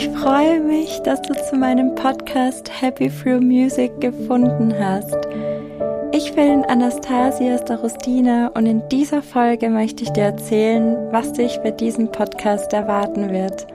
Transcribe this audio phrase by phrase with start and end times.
[0.00, 5.14] Ich freue mich, dass du zu meinem Podcast Happy Through Music gefunden hast.
[6.12, 11.70] Ich bin Anastasia Starostina und in dieser Folge möchte ich dir erzählen, was dich bei
[11.70, 13.66] diesem Podcast erwarten wird.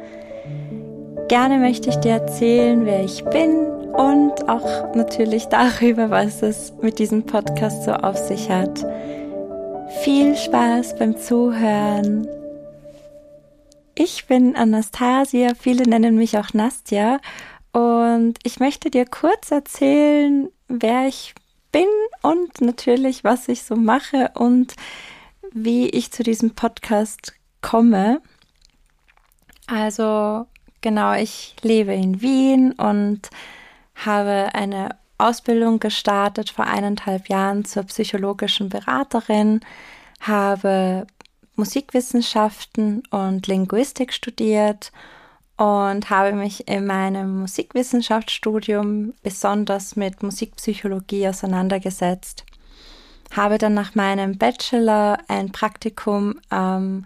[1.28, 6.98] Gerne möchte ich dir erzählen, wer ich bin und auch natürlich darüber, was es mit
[6.98, 8.84] diesem Podcast so auf sich hat.
[10.02, 12.28] Viel Spaß beim Zuhören.
[13.98, 17.22] Ich bin Anastasia, viele nennen mich auch Nastja
[17.72, 21.34] und ich möchte dir kurz erzählen, wer ich
[21.72, 21.88] bin
[22.22, 24.76] und natürlich, was ich so mache und
[25.54, 28.22] wie ich zu diesem Podcast komme.
[29.68, 30.46] Also
[30.82, 33.30] genau, ich lebe in Wien und
[33.96, 39.62] habe eine Ausbildung gestartet vor eineinhalb Jahren zur psychologischen Beraterin,
[40.20, 41.08] habe
[41.56, 44.92] Musikwissenschaften und Linguistik studiert
[45.58, 52.46] und habe mich in meinem Musikwissenschaftsstudium besonders mit Musikpsychologie auseinandergesetzt.
[53.32, 57.06] Habe dann nach meinem Bachelor ein Praktikum am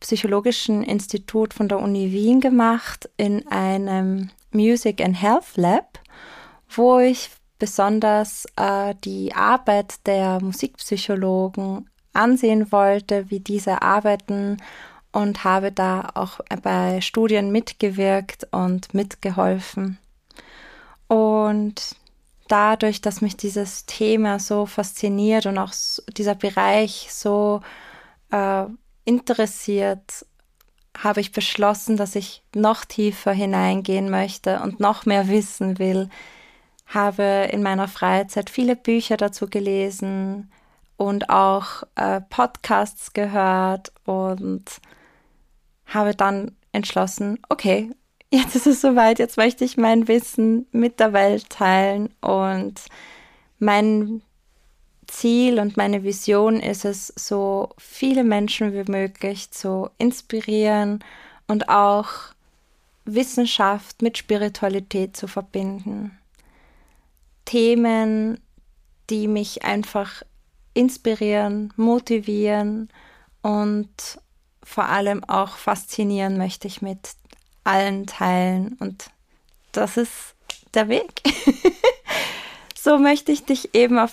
[0.00, 5.98] Psychologischen Institut von der Uni Wien gemacht in einem Music and Health Lab,
[6.68, 14.58] wo ich besonders äh, die Arbeit der Musikpsychologen ansehen wollte, wie diese arbeiten
[15.12, 19.98] und habe da auch bei Studien mitgewirkt und mitgeholfen.
[21.06, 21.96] Und
[22.48, 25.72] dadurch, dass mich dieses Thema so fasziniert und auch
[26.16, 27.60] dieser Bereich so
[28.30, 28.64] äh,
[29.04, 30.26] interessiert,
[30.96, 36.08] habe ich beschlossen, dass ich noch tiefer hineingehen möchte und noch mehr wissen will.
[36.86, 40.50] Habe in meiner Freizeit viele Bücher dazu gelesen,
[40.96, 44.64] und auch äh, Podcasts gehört und
[45.86, 47.90] habe dann entschlossen, okay,
[48.30, 52.80] jetzt ist es soweit, jetzt möchte ich mein Wissen mit der Welt teilen und
[53.58, 54.22] mein
[55.06, 61.04] Ziel und meine Vision ist es, so viele Menschen wie möglich zu inspirieren
[61.46, 62.08] und auch
[63.04, 66.18] Wissenschaft mit Spiritualität zu verbinden.
[67.44, 68.40] Themen,
[69.10, 70.22] die mich einfach
[70.74, 72.90] inspirieren, motivieren
[73.42, 74.18] und
[74.62, 77.10] vor allem auch faszinieren möchte ich mit
[77.64, 78.76] allen teilen.
[78.80, 79.10] Und
[79.72, 80.34] das ist
[80.74, 81.22] der Weg.
[82.74, 84.12] so möchte ich dich eben auf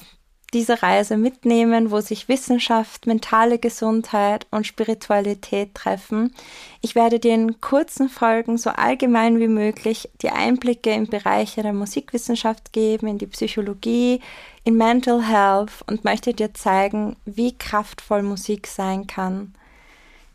[0.54, 6.34] diese Reise mitnehmen, wo sich Wissenschaft, mentale Gesundheit und Spiritualität treffen.
[6.82, 11.74] Ich werde dir in kurzen Folgen so allgemein wie möglich die Einblicke in Bereiche der
[11.74, 14.20] Musikwissenschaft geben, in die Psychologie,
[14.64, 19.54] in Mental Health und möchte dir zeigen, wie kraftvoll Musik sein kann.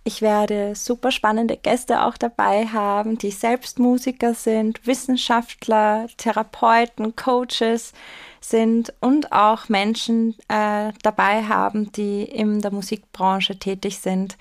[0.09, 7.93] Ich werde super spannende Gäste auch dabei haben, die selbst Musiker sind, Wissenschaftler, Therapeuten, Coaches
[8.41, 14.37] sind und auch Menschen äh, dabei haben, die in der Musikbranche tätig sind.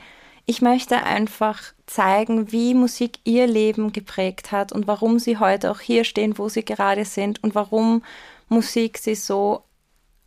[0.46, 5.80] Ich möchte einfach zeigen, wie Musik ihr Leben geprägt hat und warum sie heute auch
[5.80, 8.04] hier stehen, wo sie gerade sind und warum
[8.50, 9.64] Musik sie so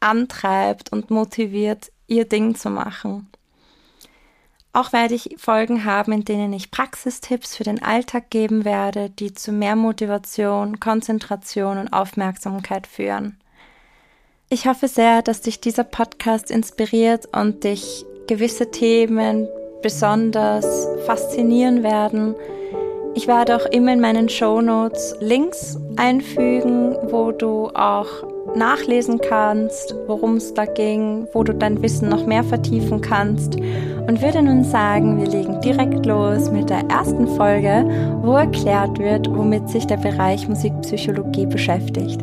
[0.01, 3.29] antreibt und motiviert, ihr Ding zu machen.
[4.73, 9.33] Auch werde ich Folgen haben, in denen ich Praxistipps für den Alltag geben werde, die
[9.33, 13.39] zu mehr Motivation, Konzentration und Aufmerksamkeit führen.
[14.51, 19.49] Ich hoffe sehr, dass dich dieser Podcast inspiriert und dich gewisse Themen
[19.83, 22.35] besonders faszinieren werden.
[23.15, 28.07] Ich werde auch immer in meinen Show Notes Links einfügen, wo du auch
[28.57, 33.57] nachlesen kannst, worum es da ging, wo du dein Wissen noch mehr vertiefen kannst.
[33.57, 37.85] Und würde nun sagen, wir legen direkt los mit der ersten Folge,
[38.23, 42.21] wo erklärt wird, womit sich der Bereich Musikpsychologie beschäftigt.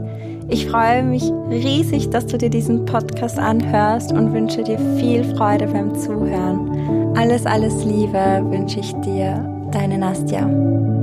[0.48, 5.68] Ich freue mich riesig, dass du dir diesen Podcast anhörst und wünsche dir viel Freude
[5.68, 7.16] beim Zuhören.
[7.18, 10.95] Alles, alles Liebe wünsche ich dir, deine Nastja.